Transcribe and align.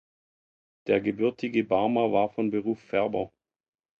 Der 0.87 0.99
gebürtiger 0.99 1.61
Barmer 1.61 2.11
war 2.11 2.29
von 2.29 2.49
Beruf 2.49 2.79
Färber. 2.79 3.31